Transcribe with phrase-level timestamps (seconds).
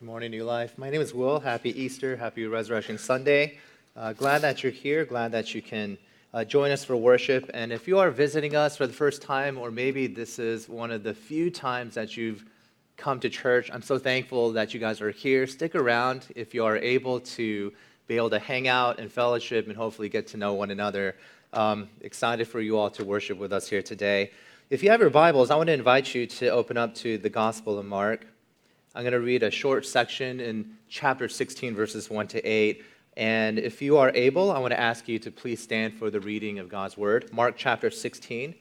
[0.00, 0.78] Good morning, New Life.
[0.78, 1.40] My name is Will.
[1.40, 2.16] Happy Easter.
[2.16, 3.58] Happy Resurrection Sunday.
[3.94, 5.04] Uh, glad that you're here.
[5.04, 5.98] Glad that you can
[6.32, 7.50] uh, join us for worship.
[7.52, 10.90] And if you are visiting us for the first time, or maybe this is one
[10.90, 12.46] of the few times that you've
[12.96, 15.46] come to church, I'm so thankful that you guys are here.
[15.46, 17.70] Stick around if you are able to
[18.06, 21.14] be able to hang out and fellowship and hopefully get to know one another.
[21.52, 24.30] Um, excited for you all to worship with us here today.
[24.70, 27.28] If you have your Bibles, I want to invite you to open up to the
[27.28, 28.26] Gospel of Mark.
[28.92, 32.84] I'm going to read a short section in chapter 16, verses 1 to 8.
[33.16, 36.18] And if you are able, I want to ask you to please stand for the
[36.18, 37.32] reading of God's Word.
[37.32, 38.52] Mark chapter 16,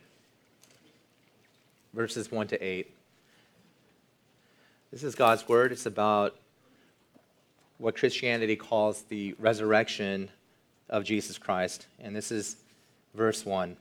[1.95, 2.93] verses 1 to 8.
[4.91, 5.71] This is God's Word.
[5.71, 6.35] It's about
[7.79, 10.29] what Christianity calls the resurrection
[10.89, 11.87] of Jesus Christ.
[11.99, 12.57] And this is
[13.15, 13.75] verse 1.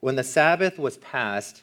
[0.00, 1.62] When the Sabbath was past,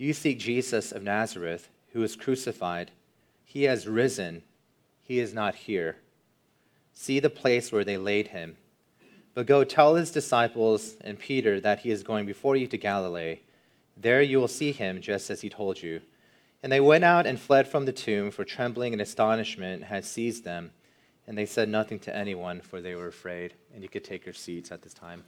[0.00, 2.90] You seek Jesus of Nazareth, who was crucified.
[3.44, 4.40] He has risen.
[5.02, 5.96] He is not here.
[6.94, 8.56] See the place where they laid him.
[9.34, 13.40] But go tell his disciples and Peter that he is going before you to Galilee.
[13.94, 16.00] There you will see him, just as he told you.
[16.62, 20.44] And they went out and fled from the tomb, for trembling and astonishment had seized
[20.44, 20.70] them.
[21.26, 23.52] And they said nothing to anyone, for they were afraid.
[23.74, 25.24] And you could take your seats at this time.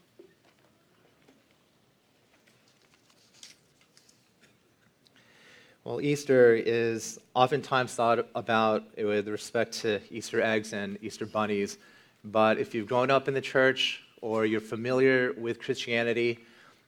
[5.84, 11.76] Well, Easter is oftentimes thought about with respect to Easter eggs and Easter bunnies.
[12.22, 16.38] But if you've grown up in the church or you're familiar with Christianity,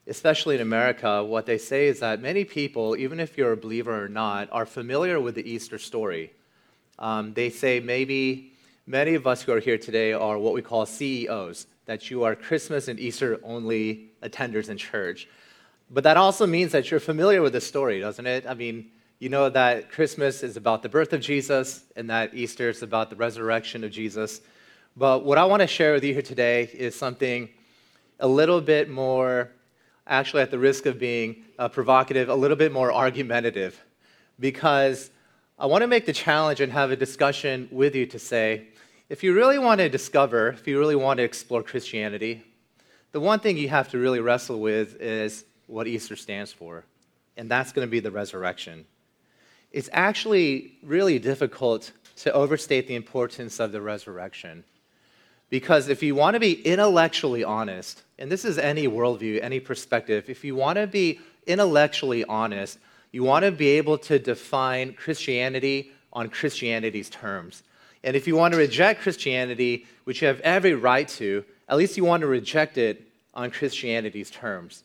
[0.07, 4.05] especially in America, what they say is that many people, even if you're a believer
[4.05, 6.31] or not, are familiar with the Easter story.
[6.97, 8.53] Um, they say maybe
[8.87, 12.33] many of us who are here today are what we call CEOs, that you are
[12.33, 15.27] Christmas and Easter only attenders in church.
[15.89, 18.45] But that also means that you're familiar with the story, doesn't it?
[18.47, 22.69] I mean, you know that Christmas is about the birth of Jesus and that Easter
[22.69, 24.41] is about the resurrection of Jesus.
[24.97, 27.49] But what I want to share with you here today is something
[28.19, 29.51] a little bit more,
[30.07, 33.81] actually, at the risk of being uh, provocative, a little bit more argumentative,
[34.39, 35.11] because
[35.59, 38.67] I want to make the challenge and have a discussion with you to say
[39.07, 42.43] if you really want to discover, if you really want to explore Christianity,
[43.11, 46.83] the one thing you have to really wrestle with is what Easter stands for,
[47.37, 48.85] and that's going to be the resurrection.
[49.71, 54.63] It's actually really difficult to overstate the importance of the resurrection.
[55.49, 60.29] Because if you want to be intellectually honest, and this is any worldview, any perspective,
[60.29, 62.79] if you want to be intellectually honest,
[63.11, 67.63] you want to be able to define Christianity on Christianity's terms.
[68.03, 71.97] And if you want to reject Christianity, which you have every right to, at least
[71.97, 74.83] you want to reject it on Christianity's terms.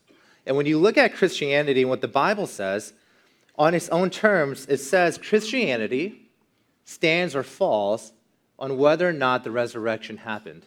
[0.51, 2.93] And when you look at Christianity and what the Bible says,
[3.57, 6.29] on its own terms, it says Christianity
[6.85, 8.13] stands or falls
[8.59, 10.67] on whether or not the resurrection happened.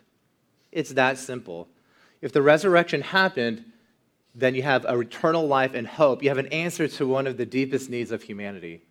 [0.72, 1.68] It's that simple.
[2.22, 3.66] If the resurrection happened,
[4.34, 6.24] then you have a eternal life and hope.
[6.24, 8.84] You have an answer to one of the deepest needs of humanity.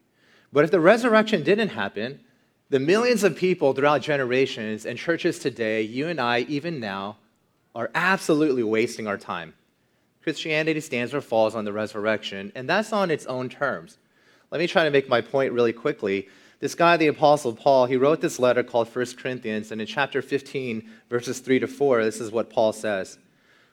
[0.52, 2.20] But if the resurrection didn't happen,
[2.68, 7.16] the millions of people throughout generations and churches today, you and I, even now,
[7.74, 9.54] are absolutely wasting our time.
[10.22, 13.98] Christianity stands or falls on the resurrection, and that's on its own terms.
[14.50, 16.28] Let me try to make my point really quickly.
[16.60, 20.22] This guy, the Apostle Paul, he wrote this letter called 1 Corinthians, and in chapter
[20.22, 23.18] 15, verses 3 to 4, this is what Paul says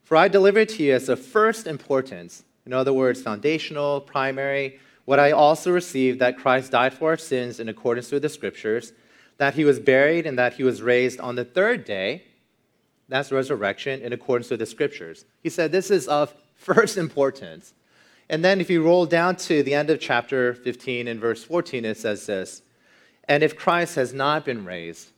[0.03, 5.19] For I delivered to you as of first importance, in other words, foundational, primary, what
[5.19, 8.93] I also received that Christ died for our sins in accordance with the Scriptures,
[9.37, 12.23] that he was buried, and that he was raised on the third day
[13.09, 15.25] that's resurrection in accordance with the scriptures.
[15.41, 17.73] He said this is of first importance.
[18.29, 21.83] And then if you roll down to the end of chapter 15 and verse 14,
[21.83, 22.61] it says this
[23.27, 25.09] And if Christ has not been raised,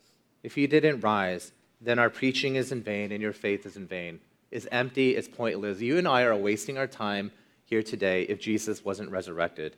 [0.44, 1.52] if he didn't rise,
[1.82, 4.20] then our preaching is in vain and your faith is in vain.
[4.50, 5.82] It's empty, it's pointless.
[5.82, 7.32] You and I are wasting our time
[7.66, 9.76] here today if Jesus wasn't resurrected.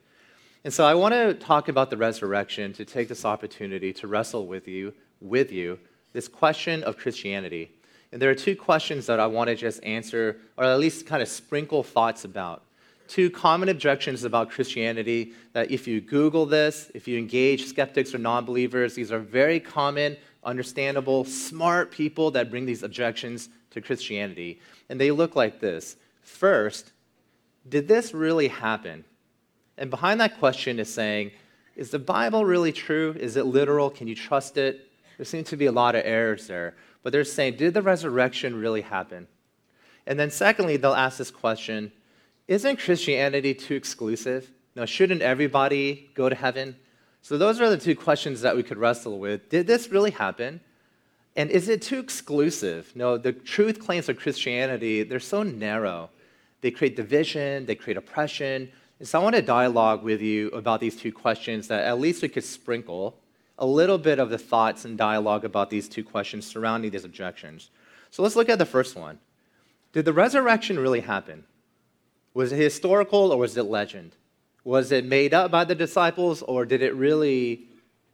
[0.63, 4.47] And so I want to talk about the resurrection to take this opportunity to wrestle
[4.47, 5.79] with you, with you,
[6.13, 7.71] this question of Christianity.
[8.13, 11.23] And there are two questions that I want to just answer, or at least kind
[11.23, 12.61] of sprinkle thoughts about.
[13.07, 18.19] two common objections about Christianity that if you Google this, if you engage skeptics or
[18.19, 24.61] non believers, these are very common, understandable, smart people that bring these objections to Christianity.
[24.89, 26.93] And they look like this First,
[27.67, 29.03] did this really happen?
[29.79, 31.31] And behind that question is saying,
[31.75, 33.15] is the Bible really true?
[33.19, 33.89] Is it literal?
[33.89, 34.91] Can you trust it?
[35.17, 36.75] There seem to be a lot of errors there.
[37.03, 39.27] But they're saying, did the resurrection really happen?
[40.07, 41.91] And then, secondly, they'll ask this question
[42.47, 44.49] Isn't Christianity too exclusive?
[44.75, 46.75] Now, shouldn't everybody go to heaven?
[47.21, 49.49] So, those are the two questions that we could wrestle with.
[49.49, 50.59] Did this really happen?
[51.35, 52.91] And is it too exclusive?
[52.95, 56.09] No, the truth claims of Christianity, they're so narrow.
[56.61, 58.71] They create division, they create oppression.
[58.99, 62.21] And so I want to dialogue with you about these two questions that at least
[62.21, 63.17] we could sprinkle
[63.57, 67.69] a little bit of the thoughts and dialogue about these two questions surrounding these objections.
[68.09, 69.19] So let's look at the first one.
[69.91, 71.43] Did the resurrection really happen?
[72.33, 74.15] Was it historical or was it legend?
[74.63, 77.67] Was it made up by the disciples or did it really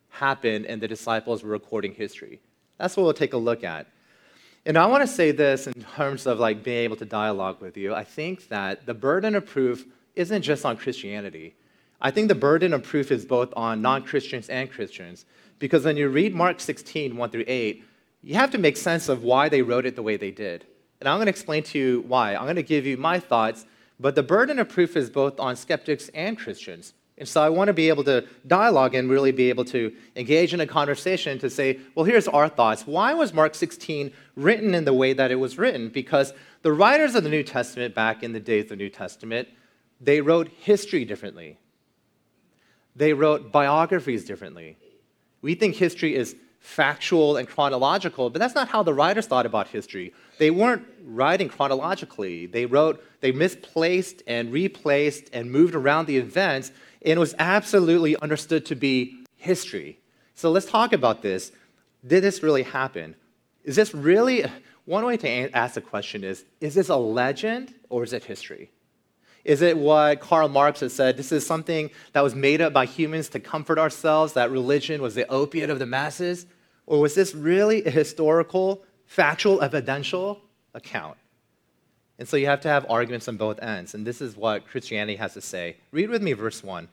[0.09, 2.41] happen and the disciples were recording history?
[2.77, 3.87] That's what we'll take a look at.
[4.65, 7.77] And I want to say this in terms of like being able to dialogue with
[7.77, 7.93] you.
[7.93, 11.55] I think that the burden of proof isn't just on Christianity.
[12.01, 15.25] I think the burden of proof is both on non Christians and Christians.
[15.59, 17.83] Because when you read Mark 16, 1 through 8,
[18.21, 20.65] you have to make sense of why they wrote it the way they did.
[20.99, 22.35] And I'm going to explain to you why.
[22.35, 23.65] I'm going to give you my thoughts,
[23.99, 26.93] but the burden of proof is both on skeptics and Christians.
[27.17, 30.53] And so I want to be able to dialogue and really be able to engage
[30.53, 32.87] in a conversation to say, well, here's our thoughts.
[32.87, 35.89] Why was Mark 16 written in the way that it was written?
[35.89, 39.49] Because the writers of the New Testament, back in the days of the New Testament,
[39.99, 41.57] they wrote history differently.
[42.99, 44.75] They wrote biographies differently.
[45.41, 49.69] We think history is factual and chronological, but that's not how the writers thought about
[49.69, 50.13] history.
[50.37, 52.45] They weren't writing chronologically.
[52.45, 58.17] They wrote, they misplaced and replaced and moved around the events, and it was absolutely
[58.17, 59.97] understood to be history.
[60.35, 61.53] So let's talk about this.
[62.05, 63.15] Did this really happen?
[63.63, 64.43] Is this really,
[64.83, 68.71] one way to ask the question is, is this a legend or is it history?
[69.43, 71.17] Is it what Karl Marx has said?
[71.17, 75.15] This is something that was made up by humans to comfort ourselves, that religion was
[75.15, 76.45] the opiate of the masses?
[76.85, 80.41] Or was this really a historical, factual, evidential
[80.73, 81.17] account?
[82.17, 83.93] And so you have to have arguments on both ends.
[83.93, 85.77] And this is what Christianity has to say.
[85.91, 86.89] Read with me verse 1.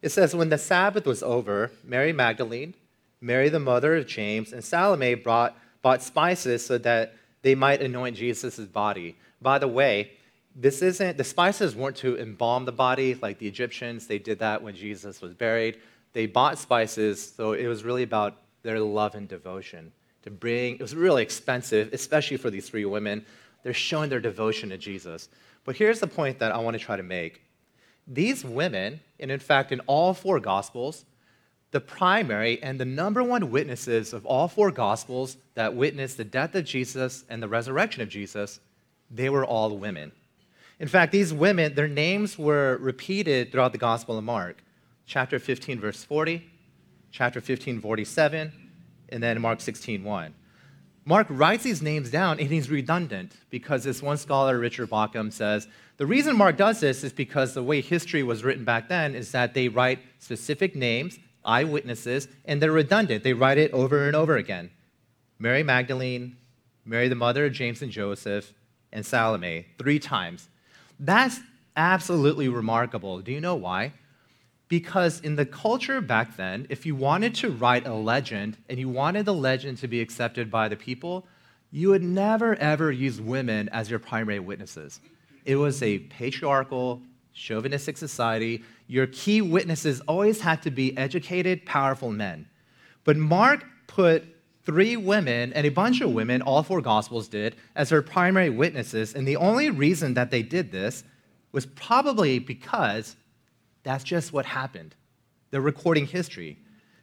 [0.00, 2.74] It says, When the Sabbath was over, Mary Magdalene,
[3.20, 8.16] Mary the mother of James, and Salome brought, bought spices so that they might anoint
[8.16, 9.16] Jesus' body.
[9.42, 10.12] By the way,
[10.58, 14.06] this isn't, the spices weren't to embalm the body like the Egyptians.
[14.06, 15.78] They did that when Jesus was buried.
[16.14, 19.92] They bought spices, so it was really about their love and devotion.
[20.22, 23.26] To bring, it was really expensive, especially for these three women.
[23.62, 25.28] They're showing their devotion to Jesus.
[25.64, 27.42] But here's the point that I want to try to make.
[28.08, 31.04] These women, and in fact, in all four Gospels,
[31.70, 36.54] the primary and the number one witnesses of all four Gospels that witnessed the death
[36.54, 38.60] of Jesus and the resurrection of Jesus,
[39.10, 40.12] they were all women.
[40.78, 44.62] In fact, these women, their names were repeated throughout the Gospel of Mark.
[45.06, 46.44] Chapter 15, verse 40,
[47.10, 48.52] chapter 15, 47,
[49.08, 50.34] and then Mark 16, 1.
[51.08, 55.68] Mark writes these names down and he's redundant because this one scholar, Richard Bauckham, says
[55.98, 59.30] the reason Mark does this is because the way history was written back then is
[59.30, 63.22] that they write specific names, eyewitnesses, and they're redundant.
[63.22, 64.70] They write it over and over again
[65.38, 66.36] Mary Magdalene,
[66.84, 68.52] Mary the mother of James and Joseph,
[68.92, 70.48] and Salome, three times.
[70.98, 71.40] That's
[71.76, 73.20] absolutely remarkable.
[73.20, 73.92] Do you know why?
[74.68, 78.88] Because in the culture back then, if you wanted to write a legend and you
[78.88, 81.26] wanted the legend to be accepted by the people,
[81.70, 85.00] you would never ever use women as your primary witnesses.
[85.44, 87.00] It was a patriarchal,
[87.32, 88.64] chauvinistic society.
[88.88, 92.48] Your key witnesses always had to be educated, powerful men.
[93.04, 94.24] But Mark put
[94.66, 99.14] three women and a bunch of women, all four Gospels did, as their primary witnesses.
[99.14, 101.04] And the only reason that they did this
[101.52, 103.16] was probably because
[103.84, 104.94] that's just what happened.
[105.50, 106.58] They're recording history.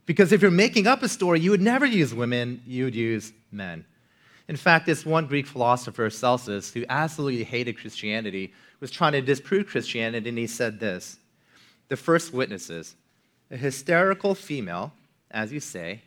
[0.06, 3.32] Because if you're making up a story, you would never use women, you would use
[3.52, 3.86] men.
[4.50, 9.68] In fact, this one Greek philosopher, Celsus, who absolutely hated Christianity, was trying to disprove
[9.68, 11.18] Christianity, and he said this
[11.88, 12.96] The first witnesses,
[13.50, 14.92] a hysterical female,
[15.32, 16.02] as you say,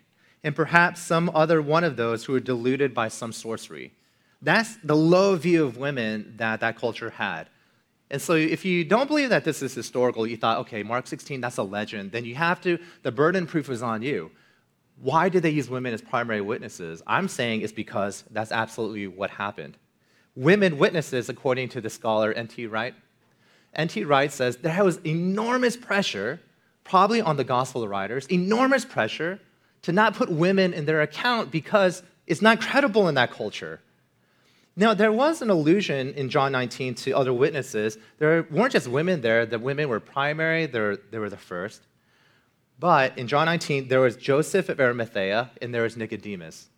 [0.47, 3.93] and perhaps some other one of those who were deluded by some sorcery.
[4.41, 7.49] That's the low view of women that that culture had.
[8.13, 11.41] And so if you don't believe that this is historical, you thought, okay, Mark 16,
[11.41, 14.31] that's a legend, then you have to, the burden proof is on you.
[15.01, 17.03] Why did they use women as primary witnesses?
[17.09, 19.77] I'm saying it's because that's absolutely what happened.
[20.37, 22.69] Women witnesses, according to the scholar N.T.
[22.69, 22.95] Wright,
[23.75, 24.05] N.T.
[24.05, 26.41] Wright says there was enormous pressure,
[26.85, 29.41] probably on the gospel writers, enormous pressure
[29.87, 33.81] to not put women in their account because it's not credible in that culture.
[34.75, 37.97] Now, there was an allusion in John 19 to other witnesses.
[38.19, 41.83] There weren't just women there, the women were primary, they were the first.
[42.81, 46.69] But in John 19, there was Joseph of Arimathea and there was Nicodemus,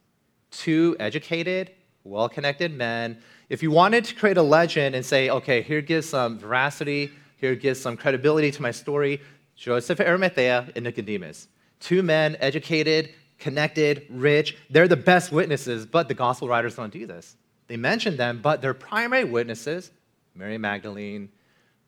[0.51, 1.71] two educated,
[2.05, 3.17] well connected men.
[3.49, 7.55] If you wanted to create a legend and say, okay, here gives some veracity, here
[7.55, 9.23] gives some credibility to my story,
[9.57, 11.49] Joseph of Arimathea and Nicodemus.
[11.81, 14.57] Two men, educated, connected, rich.
[14.71, 17.37] They're the best witnesses, but the gospel writers don't do this.
[17.69, 19.91] They mention them, but their primary witnesses,
[20.35, 21.29] Mary Magdalene,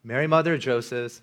[0.04, 1.20] Mary, mother of Joseph,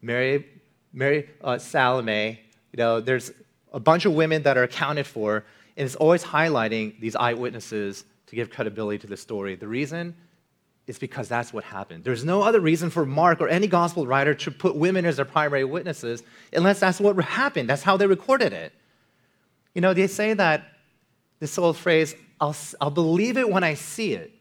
[0.00, 0.46] Mary,
[0.92, 2.40] Mary uh, Salome,
[2.72, 3.30] you know, there's
[3.72, 5.44] a bunch of women that are accounted for,
[5.76, 9.54] and it's always highlighting these eyewitnesses to give credibility to the story.
[9.56, 10.14] The reason
[10.92, 12.04] is because that's what happened.
[12.04, 15.24] There's no other reason for Mark or any gospel writer to put women as their
[15.24, 16.22] primary witnesses
[16.52, 17.70] unless that's what happened.
[17.70, 18.74] That's how they recorded it.
[19.74, 20.64] You know, they say that
[21.40, 24.32] this old phrase, I'll, I'll believe it when I see it,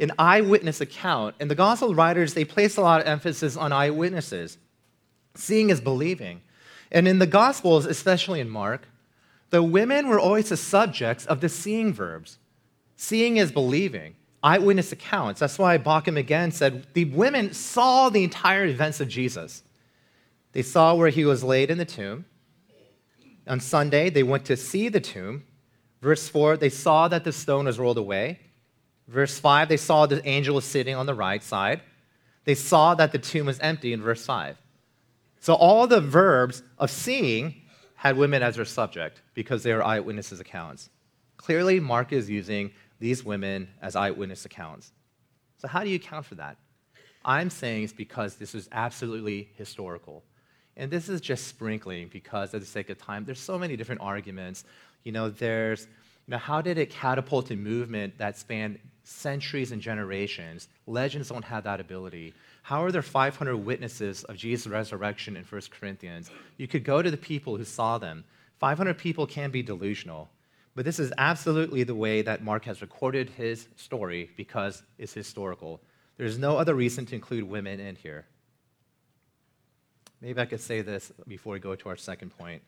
[0.00, 1.36] an eyewitness account.
[1.38, 4.58] And the gospel writers, they place a lot of emphasis on eyewitnesses.
[5.36, 6.42] Seeing is believing.
[6.90, 8.88] And in the gospels, especially in Mark,
[9.50, 12.38] the women were always the subjects of the seeing verbs.
[12.96, 14.16] Seeing is believing.
[14.46, 15.40] Eyewitness accounts.
[15.40, 19.64] That's why Bauckham again said the women saw the entire events of Jesus.
[20.52, 22.26] They saw where he was laid in the tomb.
[23.48, 25.42] On Sunday, they went to see the tomb.
[26.00, 28.38] Verse 4, they saw that the stone was rolled away.
[29.08, 31.80] Verse 5, they saw the angel was sitting on the right side.
[32.44, 34.56] They saw that the tomb was empty in verse 5.
[35.40, 37.62] So all the verbs of seeing
[37.96, 40.88] had women as their subject because they are eyewitnesses' accounts.
[41.36, 44.92] Clearly, Mark is using these women as eyewitness accounts.
[45.58, 46.56] So, how do you account for that?
[47.24, 50.22] I'm saying it's because this is absolutely historical.
[50.76, 54.02] And this is just sprinkling because, for the sake of time, there's so many different
[54.02, 54.64] arguments.
[55.04, 55.88] You know, there's,
[56.26, 60.68] you know, how did it catapult a movement that spanned centuries and generations?
[60.86, 62.34] Legends don't have that ability.
[62.62, 66.30] How are there 500 witnesses of Jesus' resurrection in 1 Corinthians?
[66.58, 68.24] You could go to the people who saw them.
[68.58, 70.28] 500 people can be delusional.
[70.76, 75.80] But this is absolutely the way that Mark has recorded his story because it's historical.
[76.18, 78.26] There's no other reason to include women in here.
[80.20, 82.60] Maybe I could say this before we go to our second point.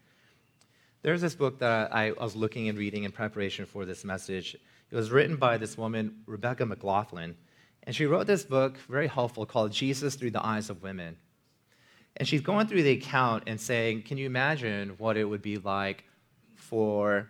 [1.03, 4.57] There's this book that I was looking and reading in preparation for this message.
[4.91, 7.37] It was written by this woman, Rebecca McLaughlin,
[7.83, 11.19] and she wrote this book, very helpful, called Jesus Through the Eyes of Women.
[12.17, 15.59] And she's going through the account and saying, Can you imagine what it would be
[15.59, 16.05] like
[16.57, 17.29] for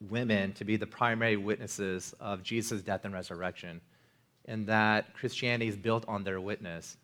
[0.00, 3.80] women to be the primary witnesses of Jesus' death and resurrection?
[4.46, 6.96] And that Christianity is built on their witness.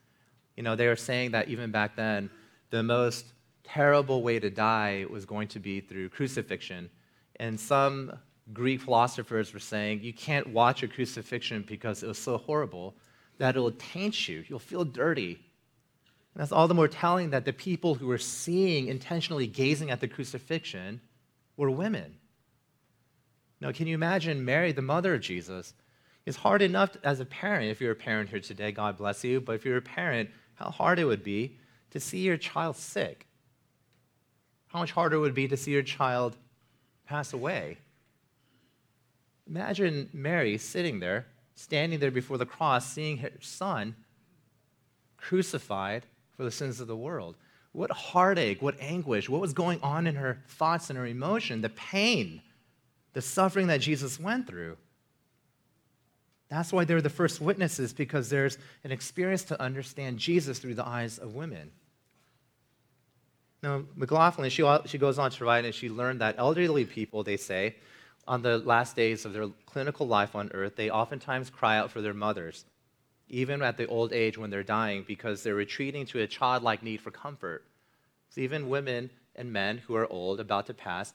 [0.56, 2.30] You know, they were saying that even back then,
[2.70, 3.26] the most
[3.64, 6.90] terrible way to die was going to be through crucifixion.
[7.37, 8.12] And some
[8.52, 12.94] Greek philosophers were saying you can't watch a crucifixion because it was so horrible
[13.38, 14.44] that it'll taint you.
[14.49, 15.32] You'll feel dirty.
[16.34, 20.00] And that's all the more telling that the people who were seeing, intentionally gazing at
[20.00, 21.00] the crucifixion,
[21.56, 22.14] were women.
[23.62, 25.73] Now, can you imagine Mary, the mother of Jesus?
[26.26, 29.40] It's hard enough as a parent, if you're a parent here today, God bless you,
[29.40, 31.59] but if you're a parent, how hard it would be
[31.92, 33.28] to see your child sick.
[34.66, 36.37] How much harder it would be to see your child
[37.07, 37.78] pass away.
[39.49, 43.95] Imagine Mary sitting there, standing there before the cross, seeing her son
[45.16, 46.04] crucified
[46.37, 47.37] for the sins of the world.
[47.71, 51.69] What heartache, what anguish, what was going on in her thoughts and her emotion, the
[51.69, 52.42] pain,
[53.12, 54.76] the suffering that Jesus went through.
[56.49, 60.87] That's why they're the first witnesses, because there's an experience to understand Jesus through the
[60.87, 61.71] eyes of women.
[63.62, 67.37] Now, McLaughlin, she, she goes on to write, and she learned that elderly people, they
[67.37, 67.76] say,
[68.26, 72.00] on the last days of their clinical life on earth, they oftentimes cry out for
[72.00, 72.64] their mothers,
[73.28, 77.00] even at the old age when they're dying, because they're retreating to a childlike need
[77.00, 77.64] for comfort.
[78.28, 81.14] So even women and men who are old, about to pass,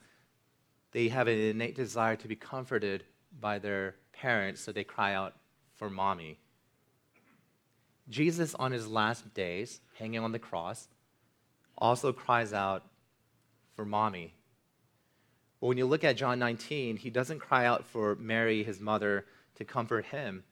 [0.92, 3.04] they have an innate desire to be comforted
[3.40, 5.34] by their parents, so they cry out
[5.74, 6.38] for mommy.
[8.08, 10.88] Jesus, on his last days, hanging on the cross,
[11.76, 12.84] also cries out
[13.76, 14.34] for mommy.
[15.60, 19.26] But when you look at John 19, he doesn't cry out for Mary, his mother,
[19.56, 20.44] to comfort him.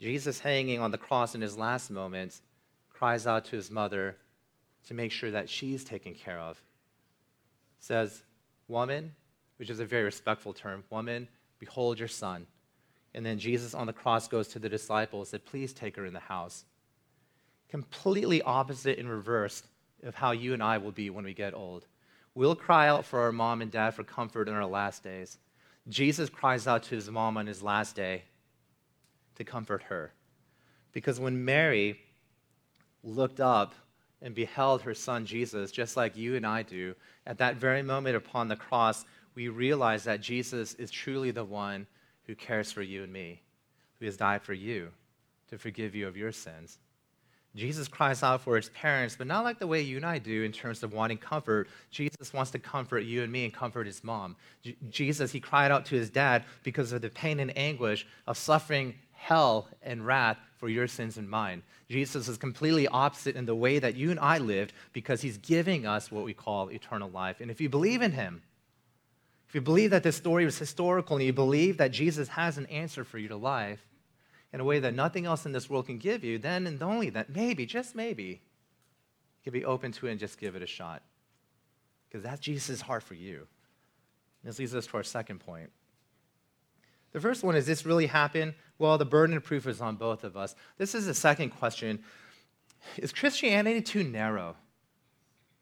[0.00, 2.42] Jesus, hanging on the cross in his last moments,
[2.90, 4.16] cries out to his mother
[4.86, 6.60] to make sure that she's taken care of.
[7.78, 8.22] Says,
[8.68, 9.14] Woman,
[9.62, 11.28] which is a very respectful term, woman,
[11.60, 12.48] behold your son.
[13.14, 16.04] And then Jesus on the cross goes to the disciples, and said, Please take her
[16.04, 16.64] in the house.
[17.68, 19.62] completely opposite and reverse
[20.02, 21.86] of how you and I will be when we get old.
[22.34, 25.38] We'll cry out for our mom and dad for comfort in our last days.
[25.88, 28.24] Jesus cries out to his mom on his last day
[29.36, 30.12] to comfort her.
[30.90, 32.00] Because when Mary
[33.04, 33.76] looked up
[34.20, 36.96] and beheld her son Jesus, just like you and I do,
[37.28, 41.86] at that very moment upon the cross, we realize that Jesus is truly the one
[42.26, 43.42] who cares for you and me,
[43.98, 44.90] who has died for you
[45.48, 46.78] to forgive you of your sins.
[47.54, 50.42] Jesus cries out for his parents, but not like the way you and I do
[50.42, 51.68] in terms of wanting comfort.
[51.90, 54.36] Jesus wants to comfort you and me and comfort his mom.
[54.62, 58.38] J- Jesus, he cried out to his dad because of the pain and anguish of
[58.38, 61.62] suffering hell and wrath for your sins and mine.
[61.90, 65.86] Jesus is completely opposite in the way that you and I lived because he's giving
[65.86, 67.42] us what we call eternal life.
[67.42, 68.40] And if you believe in him,
[69.52, 72.64] if you believe that this story was historical and you believe that Jesus has an
[72.68, 73.86] answer for your life,
[74.50, 77.10] in a way that nothing else in this world can give you, then and only
[77.10, 78.40] that maybe, just maybe, you
[79.44, 81.02] can be open to it and just give it a shot.
[82.08, 83.46] Because that's Jesus' heart for you.
[84.42, 85.68] This leads us to our second point.
[87.12, 88.54] The first one is this really happen?
[88.78, 90.54] Well, the burden of proof is on both of us.
[90.78, 92.02] This is the second question.
[92.96, 94.56] Is Christianity too narrow?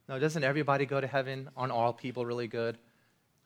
[0.09, 1.51] No, doesn't everybody go to heaven?
[1.57, 2.79] Aren't all people really good?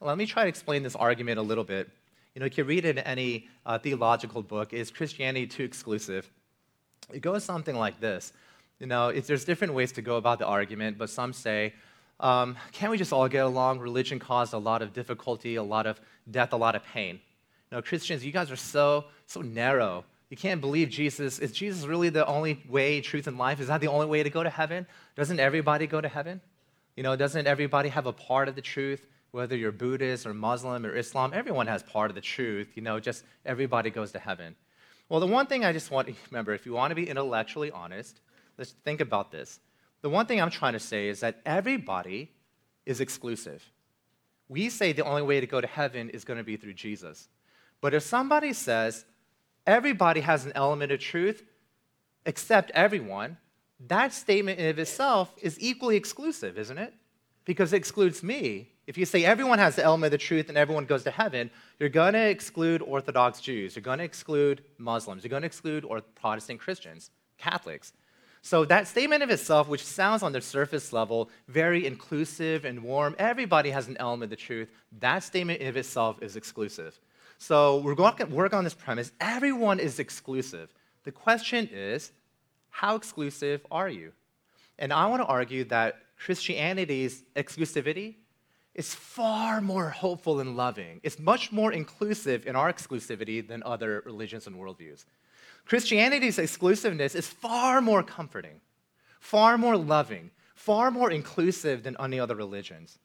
[0.00, 1.88] Let me try to explain this argument a little bit.
[2.34, 4.72] You know, you can read in any uh, theological book.
[4.72, 6.30] Is Christianity too exclusive?
[7.12, 8.32] It goes something like this.
[8.80, 11.74] You know, there's different ways to go about the argument, but some say,
[12.20, 13.78] um, can't we just all get along?
[13.78, 17.20] Religion caused a lot of difficulty, a lot of death, a lot of pain.
[17.70, 20.04] You know, Christians, you guys are so, so narrow.
[20.30, 21.38] You can't believe Jesus.
[21.38, 23.60] Is Jesus really the only way, truth, and life?
[23.60, 24.86] Is that the only way to go to heaven?
[25.16, 26.40] Doesn't everybody go to heaven?
[26.96, 29.06] You know, doesn't everybody have a part of the truth?
[29.34, 32.68] Whether you're Buddhist or Muslim or Islam, everyone has part of the truth.
[32.76, 34.54] You know, just everybody goes to heaven.
[35.08, 37.72] Well, the one thing I just want to remember if you want to be intellectually
[37.72, 38.20] honest,
[38.58, 39.58] let's think about this.
[40.02, 42.30] The one thing I'm trying to say is that everybody
[42.86, 43.68] is exclusive.
[44.48, 47.28] We say the only way to go to heaven is going to be through Jesus.
[47.80, 49.04] But if somebody says
[49.66, 51.42] everybody has an element of truth
[52.24, 53.38] except everyone,
[53.88, 56.94] that statement in of itself is equally exclusive, isn't it?
[57.44, 60.58] Because it excludes me if you say everyone has the element of the truth and
[60.58, 63.74] everyone goes to heaven, you're going to exclude Orthodox Jews.
[63.74, 65.24] You're going to exclude Muslims.
[65.24, 67.92] You're going to exclude or Protestant Christians, Catholics.
[68.42, 73.16] So that statement of itself, which sounds on the surface level very inclusive and warm,
[73.18, 74.68] everybody has an element of the truth,
[75.00, 77.00] that statement of itself is exclusive.
[77.38, 79.12] So we're going to work on this premise.
[79.18, 80.74] Everyone is exclusive.
[81.04, 82.12] The question is,
[82.68, 84.12] how exclusive are you?
[84.78, 88.16] And I want to argue that Christianity's exclusivity
[88.74, 91.00] is far more hopeful and loving.
[91.02, 95.04] It's much more inclusive in our exclusivity than other religions and worldviews.
[95.64, 98.60] Christianity's exclusiveness is far more comforting,
[99.20, 102.98] far more loving, far more inclusive than any other religions.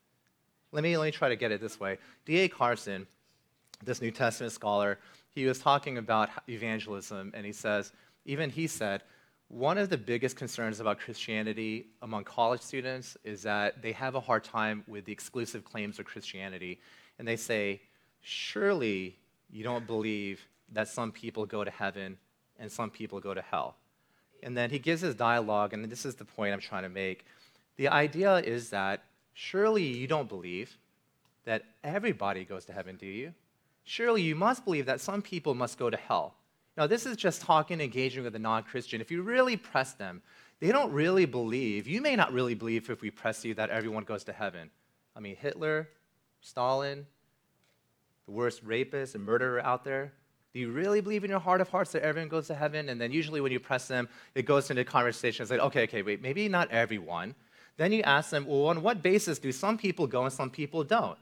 [0.72, 1.98] Let me, let me try to get it this way.
[2.26, 2.48] D.A.
[2.48, 3.06] Carson,
[3.82, 4.98] this New Testament scholar,
[5.30, 7.92] he was talking about evangelism, and he says,
[8.24, 9.02] even he said,
[9.50, 14.20] one of the biggest concerns about Christianity among college students is that they have a
[14.20, 16.78] hard time with the exclusive claims of Christianity.
[17.18, 17.82] And they say,
[18.20, 19.18] surely
[19.50, 20.40] you don't believe
[20.72, 22.16] that some people go to heaven
[22.60, 23.74] and some people go to hell.
[24.44, 27.26] And then he gives his dialogue, and this is the point I'm trying to make.
[27.76, 29.02] The idea is that
[29.34, 30.78] surely you don't believe
[31.44, 33.34] that everybody goes to heaven, do you?
[33.82, 36.34] Surely you must believe that some people must go to hell.
[36.80, 39.02] Now, this is just talking, engaging with a non Christian.
[39.02, 40.22] If you really press them,
[40.60, 44.04] they don't really believe, you may not really believe if we press you that everyone
[44.04, 44.70] goes to heaven.
[45.14, 45.90] I mean, Hitler,
[46.40, 47.04] Stalin,
[48.24, 50.14] the worst rapist and murderer out there.
[50.54, 52.88] Do you really believe in your heart of hearts that everyone goes to heaven?
[52.88, 55.42] And then usually when you press them, it goes into conversation.
[55.42, 57.34] It's like, okay, okay, wait, maybe not everyone.
[57.76, 60.82] Then you ask them, well, on what basis do some people go and some people
[60.82, 61.18] don't?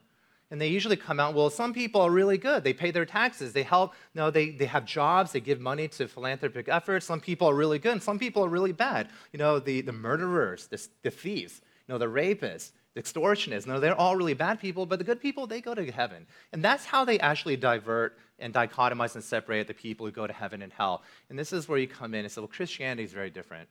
[0.50, 2.64] And they usually come out, well, some people are really good.
[2.64, 3.52] They pay their taxes.
[3.52, 5.32] They help, no, they, they have jobs.
[5.32, 7.04] They give money to philanthropic efforts.
[7.04, 9.10] Some people are really good and some people are really bad.
[9.32, 13.66] You know, the, the murderers, the, the thieves, you know, the rapists, the extortionists.
[13.66, 16.26] No, they're all really bad people, but the good people, they go to heaven.
[16.52, 20.32] And that's how they actually divert and dichotomize and separate the people who go to
[20.32, 21.02] heaven and hell.
[21.28, 23.68] And this is where you come in and say, well, Christianity is very different.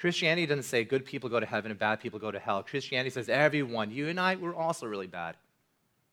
[0.00, 2.64] Christianity doesn't say good people go to heaven and bad people go to hell.
[2.64, 5.36] Christianity says everyone, you and I, we're also really bad.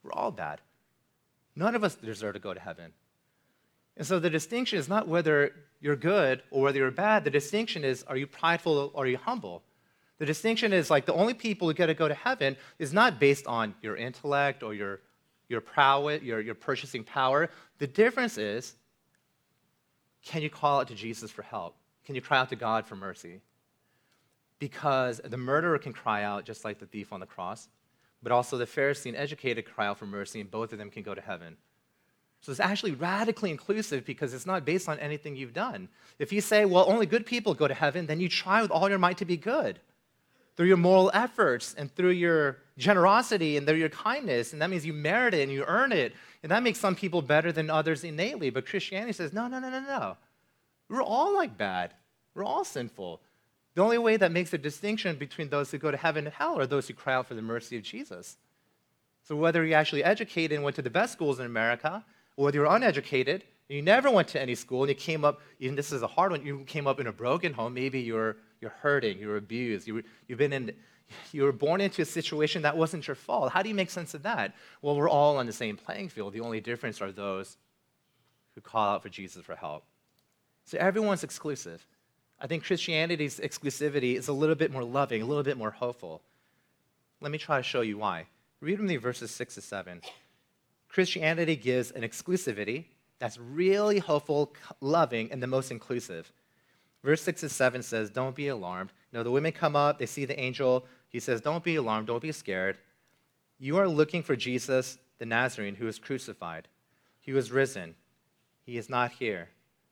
[0.06, 0.62] We're all bad.
[1.56, 2.94] None of us deserve to go to heaven.
[3.98, 7.24] And so the distinction is not whether you're good or whether you're bad.
[7.24, 9.63] The distinction is are you prideful or are you humble?
[10.20, 13.20] The distinction is like the only people who get to go to heaven is not
[13.20, 15.02] based on your intellect or your,
[15.50, 17.50] your prowess, your, your purchasing power.
[17.80, 18.76] The difference is
[20.24, 21.76] can you call out to Jesus for help?
[22.06, 23.41] can you cry out to God for mercy?
[24.60, 27.68] Because the murderer can cry out just like the thief on the cross,
[28.26, 31.04] but also the Pharisee and educated cry out for mercy, and both of them can
[31.04, 31.58] go to heaven.
[32.42, 35.90] So it's actually radically inclusive because it's not based on anything you've done.
[36.18, 38.90] If you say, well, only good people go to heaven, then you try with all
[38.90, 39.80] your might to be good
[40.58, 44.54] through your moral efforts and through your generosity and through your kindness.
[44.54, 46.16] And that means you merit it and you earn it.
[46.42, 48.50] And that makes some people better than others innately.
[48.50, 50.18] But Christianity says, no, no, no, no, no.
[50.90, 51.94] We're all like bad.
[52.34, 53.22] We're all sinful.
[53.76, 56.58] The only way that makes a distinction between those who go to heaven and hell
[56.58, 58.38] are those who cry out for the mercy of Jesus.
[59.24, 62.06] So whether you're actually educated and went to the best schools in America,
[62.38, 65.42] or whether you're uneducated, and you never went to any school, and you came up,
[65.60, 68.38] even this is a hard one, you came up in a broken home, maybe you're,
[68.62, 70.72] you're hurting, you're abused, you, you've been in,
[71.34, 73.52] you were born into a situation that wasn't your fault.
[73.52, 74.56] How do you make sense of that?
[74.82, 76.34] Well, we're all on the same playing field.
[76.34, 77.58] The only difference are those
[78.54, 79.84] who call out for Jesus for help.
[80.64, 81.86] So everyone's exclusive.
[82.39, 86.21] I think Christianity's exclusivity is a little bit more loving, a little bit more hopeful.
[87.21, 88.28] Let me try to show you why.
[88.62, 90.02] Read with me verses 6 to 7.
[90.89, 92.86] Christianity gives an exclusivity
[93.19, 96.32] that's really hopeful, loving, and the most inclusive.
[97.04, 98.91] Verse 6 to 7 says, Don't be alarmed.
[99.12, 100.86] You know, the women come up, they see the angel.
[101.10, 102.78] He says, Don't be alarmed, don't be scared.
[103.58, 106.67] You are looking for Jesus, the Nazarene, who was crucified.
[107.21, 107.95] He was risen.
[108.65, 109.50] He is not here.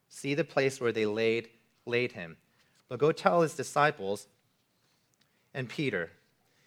[0.09, 1.49] See the place where they laid,
[1.85, 2.37] laid him.
[2.89, 4.27] But go tell his disciples
[5.53, 6.11] and Peter,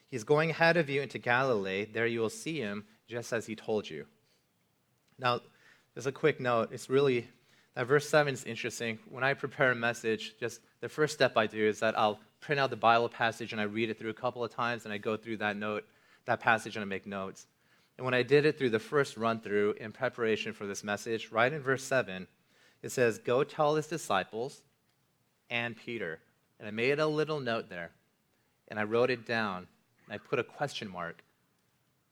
[0.08, 1.84] He's going ahead of you into Galilee.
[1.84, 4.06] There you will see him, just as he told you.
[5.18, 5.40] Now,
[5.94, 6.70] just a quick note.
[6.72, 7.28] It's really,
[7.74, 8.98] that verse 7 is interesting.
[9.10, 12.60] When I prepare a message, just the first step I do is that I'll print
[12.60, 14.98] out the Bible passage and I read it through a couple of times and I
[14.98, 15.84] go through that note,
[16.26, 17.46] that passage and I make notes.
[17.98, 21.32] And when I did it through the first run through in preparation for this message,
[21.32, 22.26] right in verse 7,
[22.82, 24.62] it says, Go tell his disciples
[25.50, 26.18] and Peter.
[26.58, 27.90] And I made a little note there
[28.68, 29.66] and I wrote it down
[30.04, 31.22] and I put a question mark.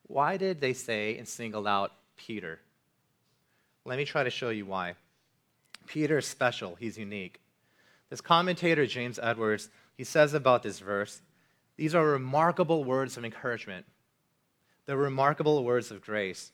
[0.06, 2.60] Why did they say and single out Peter?
[3.84, 4.94] Let me try to show you why.
[5.86, 7.40] Peter is special, he's unique.
[8.10, 11.20] This commentator, James Edwards, he says about this verse
[11.76, 13.84] these are remarkable words of encouragement.
[14.86, 16.52] They're remarkable words of grace.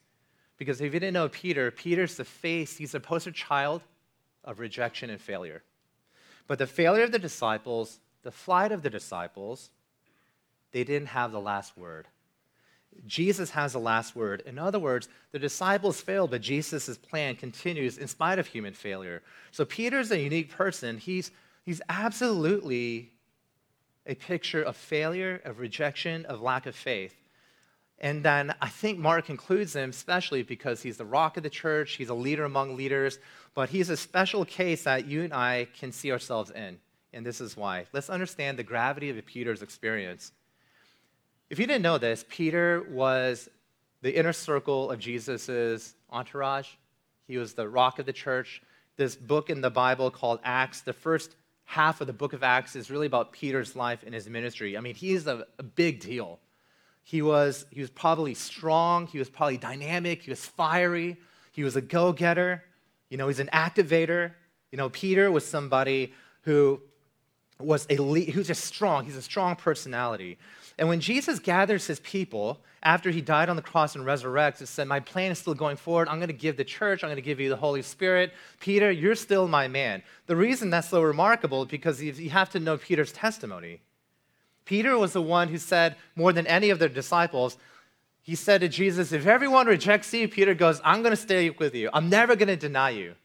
[0.56, 3.82] Because if you didn't know Peter, Peter's the face, he's the poster child
[4.44, 5.62] of rejection and failure.
[6.50, 9.70] But the failure of the disciples, the flight of the disciples,
[10.72, 12.08] they didn't have the last word.
[13.06, 14.42] Jesus has the last word.
[14.44, 19.22] In other words, the disciples failed, but Jesus' plan continues in spite of human failure.
[19.52, 20.98] So Peter's a unique person.
[20.98, 21.30] He's,
[21.64, 23.12] he's absolutely
[24.04, 27.14] a picture of failure, of rejection, of lack of faith.
[28.00, 31.92] And then I think Mark includes him, especially because he's the rock of the church,
[31.92, 33.20] he's a leader among leaders,
[33.54, 36.78] but he's a special case that you and I can see ourselves in.
[37.12, 37.86] And this is why.
[37.92, 40.32] Let's understand the gravity of Peter's experience.
[41.48, 43.48] If you didn't know this, Peter was
[44.02, 46.68] the inner circle of Jesus' entourage.
[47.26, 48.62] He was the rock of the church.
[48.96, 51.34] This book in the Bible called Acts, the first
[51.64, 54.76] half of the book of Acts is really about Peter's life and his ministry.
[54.76, 56.38] I mean, he's a, a big deal.
[57.02, 61.16] He was, he was probably strong, he was probably dynamic, he was fiery,
[61.52, 62.62] he was a go getter,
[63.10, 64.32] you know, he's an activator.
[64.72, 66.80] You know, Peter was somebody who
[67.58, 70.38] was a who's just strong, he's a strong personality.
[70.78, 74.68] And when Jesus gathers his people after he died on the cross and resurrects, it
[74.68, 76.08] said, My plan is still going forward.
[76.08, 78.32] I'm going to give the church, I'm going to give you the Holy Spirit.
[78.60, 80.02] Peter, you're still my man.
[80.26, 83.82] The reason that's so remarkable is because you have to know Peter's testimony.
[84.64, 87.58] Peter was the one who said, more than any of the disciples,
[88.30, 91.74] he said to Jesus, If everyone rejects you, Peter goes, I'm going to stay with
[91.74, 91.90] you.
[91.92, 93.16] I'm never going to deny you.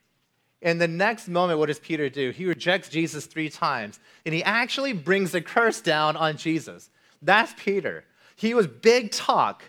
[0.64, 2.32] In the next moment, what does Peter do?
[2.32, 6.90] He rejects Jesus three times, and he actually brings a curse down on Jesus.
[7.22, 8.04] That's Peter.
[8.36, 9.66] He was big talk.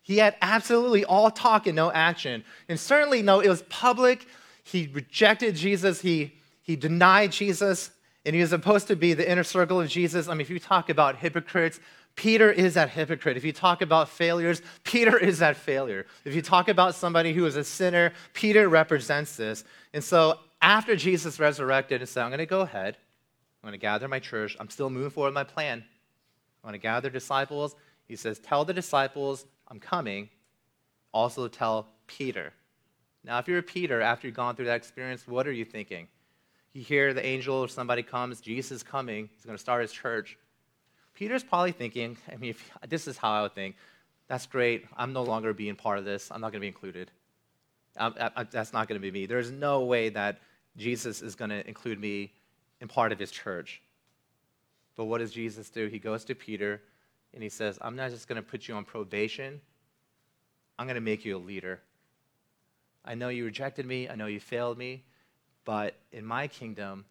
[0.00, 2.42] He had absolutely all talk and no action.
[2.68, 4.26] And certainly, no, it was public.
[4.64, 6.00] He rejected Jesus.
[6.00, 7.92] He, he denied Jesus.
[8.26, 10.26] And he was supposed to be the inner circle of Jesus.
[10.26, 11.78] I mean, if you talk about hypocrites,
[12.14, 13.36] Peter is that hypocrite.
[13.36, 16.06] If you talk about failures, Peter is that failure.
[16.24, 19.64] If you talk about somebody who is a sinner, Peter represents this.
[19.92, 22.96] And so after Jesus resurrected and said, I'm going to go ahead,
[23.62, 25.84] I'm going to gather my church, I'm still moving forward with my plan.
[26.62, 27.74] I'm going to gather disciples.
[28.06, 30.28] He says, Tell the disciples I'm coming.
[31.12, 32.52] Also tell Peter.
[33.24, 36.08] Now, if you're Peter, after you've gone through that experience, what are you thinking?
[36.72, 39.92] You hear the angel or somebody comes, Jesus is coming, he's going to start his
[39.92, 40.38] church.
[41.14, 43.76] Peter's probably thinking, I mean, if, this is how I would think.
[44.28, 44.86] That's great.
[44.96, 46.30] I'm no longer being part of this.
[46.30, 47.10] I'm not going to be included.
[47.98, 49.26] I, I, that's not going to be me.
[49.26, 50.40] There's no way that
[50.76, 52.32] Jesus is going to include me
[52.80, 53.82] in part of his church.
[54.96, 55.86] But what does Jesus do?
[55.86, 56.82] He goes to Peter
[57.34, 59.60] and he says, I'm not just going to put you on probation,
[60.78, 61.80] I'm going to make you a leader.
[63.04, 65.04] I know you rejected me, I know you failed me,
[65.64, 67.04] but in my kingdom,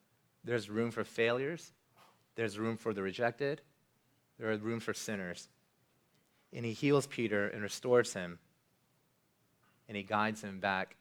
[0.43, 1.71] there's room for failures,
[2.35, 3.61] there's room for the rejected,
[4.41, 5.47] there is room for sinners.
[6.51, 8.39] And he heals Peter and restores him,
[9.87, 10.95] and he guides him back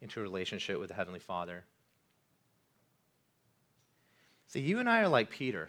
[0.00, 1.64] into a relationship with the Heavenly Father.
[4.46, 5.68] See, you and I are like Peter.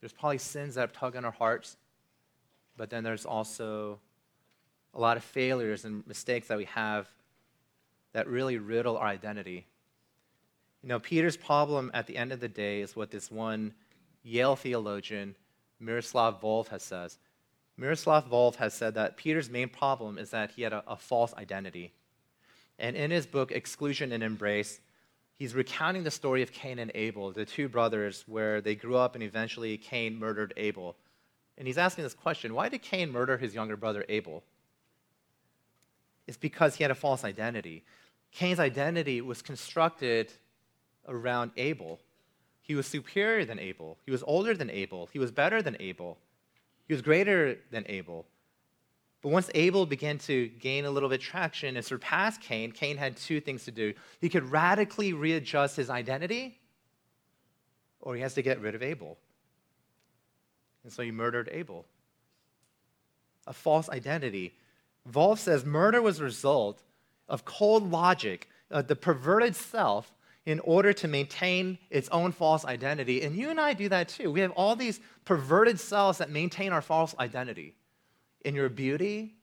[0.00, 1.76] There's probably sins that have tugged on our hearts,
[2.76, 4.00] but then there's also
[4.94, 7.06] a lot of failures and mistakes that we have
[8.14, 9.66] that really riddle our identity.
[10.82, 13.74] You know, Peter's problem at the end of the day is what this one
[14.22, 15.36] Yale theologian,
[15.80, 17.12] Miroslav Volf, has said.
[17.76, 21.32] Miroslav Volf has said that Peter's main problem is that he had a, a false
[21.34, 21.92] identity.
[22.78, 24.80] And in his book, Exclusion and Embrace,
[25.36, 29.14] he's recounting the story of Cain and Abel, the two brothers, where they grew up
[29.14, 30.96] and eventually Cain murdered Abel.
[31.56, 34.42] And he's asking this question why did Cain murder his younger brother Abel?
[36.26, 37.84] It's because he had a false identity.
[38.32, 40.32] Cain's identity was constructed
[41.08, 42.00] around Abel.
[42.68, 43.96] He was superior than Abel.
[44.04, 45.08] He was older than Abel.
[45.10, 46.18] He was better than Abel.
[46.86, 48.26] He was greater than Abel.
[49.22, 53.16] But once Abel began to gain a little bit traction and surpass Cain, Cain had
[53.16, 53.94] two things to do.
[54.20, 56.58] He could radically readjust his identity,
[58.00, 59.16] or he has to get rid of Abel.
[60.84, 61.86] And so he murdered Abel.
[63.46, 64.54] A false identity.
[65.10, 66.82] Volf says murder was a result
[67.30, 70.12] of cold logic, uh, the perverted self,
[70.48, 73.20] in order to maintain its own false identity.
[73.20, 74.30] And you and I do that too.
[74.30, 77.74] We have all these perverted selves that maintain our false identity.
[78.46, 79.34] In your beauty,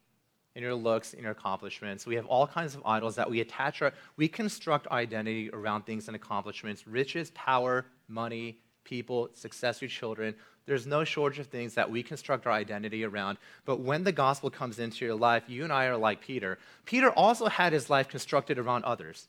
[0.55, 2.07] in your looks, in your accomplishments.
[2.07, 6.07] We have all kinds of idols that we attach our, we construct identity around things
[6.07, 10.33] and accomplishments, riches, power, money, people, success with children.
[10.65, 13.37] There's no shortage of things that we construct our identity around.
[13.65, 16.57] But when the gospel comes into your life, you and I are like Peter.
[16.83, 19.27] Peter also had his life constructed around others.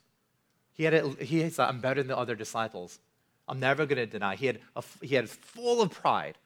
[0.77, 3.01] He had it, he said, I'm better than the other disciples.
[3.49, 4.37] I'm never going to deny.
[4.37, 6.37] He had, a, he had full of pride.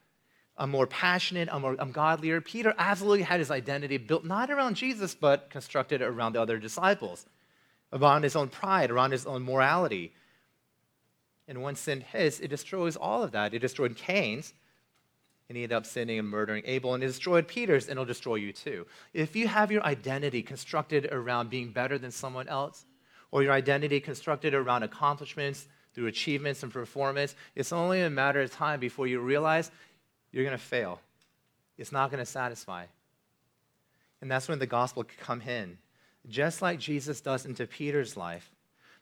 [0.57, 2.41] I'm more passionate, I'm, more, I'm godlier.
[2.41, 7.27] Peter absolutely had his identity built not around Jesus, but constructed around the other disciples,
[7.93, 10.13] around his own pride, around his own morality.
[11.49, 13.55] And when sin hits, it destroys all of that.
[13.55, 14.53] It destroyed Cain's,
[15.49, 18.37] and he ended up sinning and murdering Abel, and it destroyed Peter's, and it'll destroy
[18.37, 18.87] you too.
[19.15, 22.85] If you have your identity constructed around being better than someone else,
[23.31, 28.51] or your identity constructed around accomplishments through achievements and performance, it's only a matter of
[28.51, 29.71] time before you realize
[30.33, 31.01] you're going to fail.
[31.79, 32.85] It's not going to satisfy.
[34.21, 35.79] And that's when the gospel can come in.
[36.29, 38.51] Just like Jesus does into Peter's life.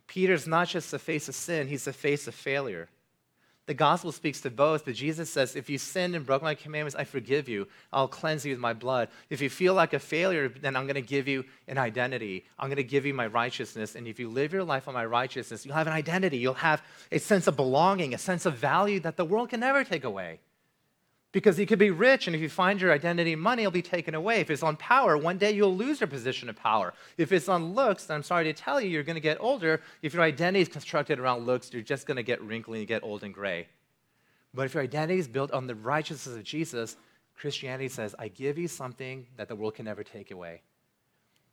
[0.06, 2.88] Peter's not just the face of sin, he's the face of failure.
[3.68, 6.96] The gospel speaks to both, but Jesus says, if you sinned and broke my commandments,
[6.96, 7.68] I forgive you.
[7.92, 9.10] I'll cleanse you with my blood.
[9.28, 12.46] If you feel like a failure, then I'm going to give you an identity.
[12.58, 13.94] I'm going to give you my righteousness.
[13.94, 16.38] And if you live your life on my righteousness, you'll have an identity.
[16.38, 19.84] You'll have a sense of belonging, a sense of value that the world can never
[19.84, 20.40] take away.
[21.30, 23.82] Because you could be rich, and if you find your identity in money, it'll be
[23.82, 24.40] taken away.
[24.40, 26.94] If it's on power, one day you'll lose your position of power.
[27.18, 29.82] If it's on looks, then I'm sorry to tell you, you're going to get older.
[30.00, 33.02] If your identity is constructed around looks, you're just going to get wrinkly and get
[33.02, 33.68] old and gray.
[34.54, 36.96] But if your identity is built on the righteousness of Jesus,
[37.36, 40.62] Christianity says, I give you something that the world can never take away.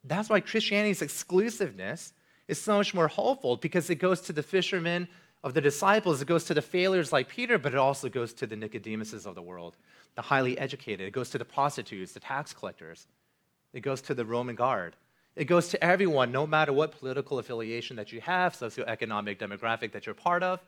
[0.06, 2.14] That's why Christianity's exclusiveness
[2.48, 5.08] is so much more hopeful because it goes to the fishermen
[5.46, 8.48] of the disciples, it goes to the failures like Peter, but it also goes to
[8.48, 9.76] the Nicodemuses of the world,
[10.16, 11.08] the highly educated.
[11.08, 13.06] It goes to the prostitutes, the tax collectors.
[13.72, 14.96] It goes to the Roman guard.
[15.36, 20.08] It goes to everyone, no matter what political affiliation that you have, socioeconomic demographic that
[20.08, 20.62] you're part of.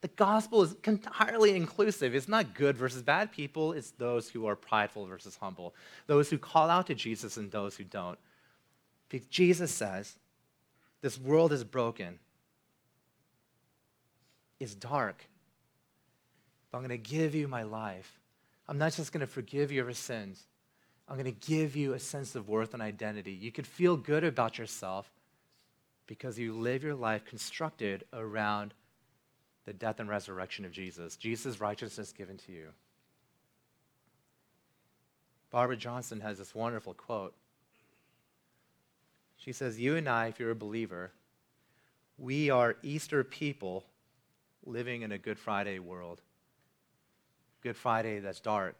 [0.00, 2.12] The gospel is entirely inclusive.
[2.12, 5.76] It's not good versus bad people, it's those who are prideful versus humble,
[6.08, 8.18] those who call out to Jesus and those who don't.
[9.30, 10.16] Jesus says,
[11.02, 12.18] This world is broken,
[14.62, 15.26] is dark.
[16.70, 18.20] But I'm going to give you my life.
[18.68, 20.46] I'm not just going to forgive your sins.
[21.08, 23.32] I'm going to give you a sense of worth and identity.
[23.32, 25.10] You could feel good about yourself
[26.06, 28.72] because you live your life constructed around
[29.66, 32.68] the death and resurrection of Jesus, Jesus' righteousness given to you.
[35.50, 37.34] Barbara Johnson has this wonderful quote.
[39.36, 41.12] She says, You and I, if you're a believer,
[42.16, 43.84] we are Easter people
[44.64, 46.20] living in a Good Friday world.
[47.62, 48.76] Good Friday that's dark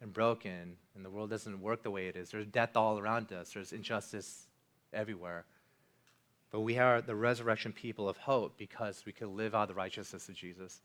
[0.00, 2.30] and broken, and the world doesn't work the way it is.
[2.30, 4.46] There's death all around us, there's injustice
[4.92, 5.44] everywhere.
[6.50, 10.28] but we are the resurrection people of hope because we can live out the righteousness
[10.28, 10.80] of Jesus.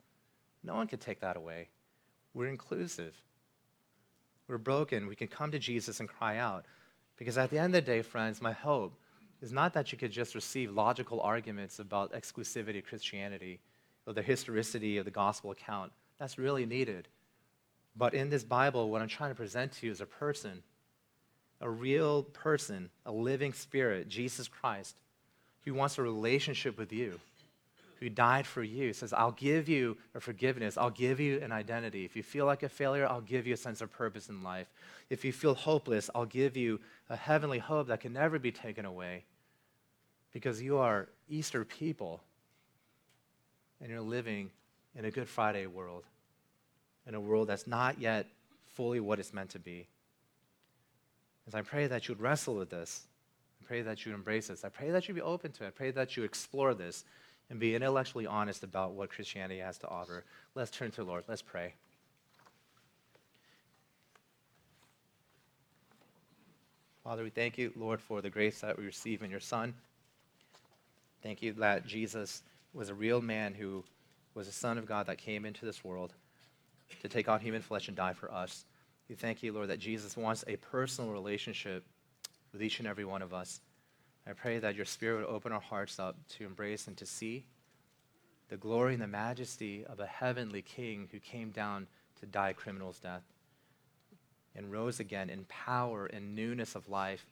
[0.63, 1.69] No one can take that away.
[2.33, 3.15] We're inclusive.
[4.47, 5.07] We're broken.
[5.07, 6.65] We can come to Jesus and cry out.
[7.15, 8.93] Because at the end of the day, friends, my hope
[9.41, 13.59] is not that you could just receive logical arguments about exclusivity of Christianity
[14.05, 15.91] or the historicity of the gospel account.
[16.19, 17.07] That's really needed.
[17.95, 20.63] But in this Bible, what I'm trying to present to you is a person,
[21.61, 24.95] a real person, a living spirit, Jesus Christ,
[25.65, 27.19] who wants a relationship with you,
[27.99, 32.03] who died for you, says, I'll give you a forgiveness, I'll give you an identity.
[32.03, 34.67] If you feel like a failure, I'll give you a sense of purpose in life.
[35.09, 38.85] If you feel hopeless, I'll give you a heavenly hope that can never be taken
[38.85, 39.23] away.
[40.33, 42.21] Because you are Easter people,
[43.81, 44.49] and you're living
[44.95, 46.03] in a Good Friday world,
[47.07, 48.27] in a world that's not yet
[48.73, 49.87] fully what it's meant to be.
[51.47, 53.03] As I pray that you'd wrestle with this,
[53.61, 54.63] I pray that you embrace this.
[54.63, 55.67] I pray that you be open to it.
[55.67, 57.03] I pray that you explore this
[57.49, 60.23] and be intellectually honest about what Christianity has to offer.
[60.55, 61.23] Let's turn to the Lord.
[61.27, 61.73] Let's pray.
[67.03, 69.73] Father, we thank you, Lord, for the grace that we receive in your Son.
[71.21, 72.41] Thank you that Jesus
[72.73, 73.83] was a real man who
[74.33, 76.13] was the Son of God that came into this world
[77.01, 78.65] to take on human flesh and die for us.
[79.07, 81.85] We thank you, Lord, that Jesus wants a personal relationship
[82.51, 83.61] with each and every one of us.
[84.27, 87.45] I pray that your Spirit would open our hearts up to embrace and to see
[88.49, 91.87] the glory and the majesty of a heavenly King who came down
[92.19, 93.23] to die a criminal's death
[94.55, 97.25] and rose again in power and newness of life,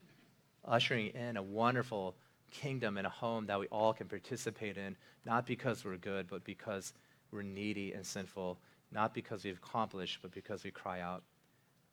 [0.65, 2.15] ushering in a wonderful
[2.51, 6.43] kingdom and a home that we all can participate in, not because we're good, but
[6.43, 6.93] because
[7.31, 8.59] we're needy and sinful,
[8.91, 11.23] not because we've accomplished, but because we cry out.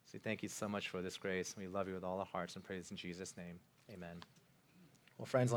[0.04, 2.56] So thank you so much for this grace, we love you with all our hearts
[2.56, 3.60] and praise in Jesus' name.
[3.92, 4.22] Amen.
[5.18, 5.52] Well, friends,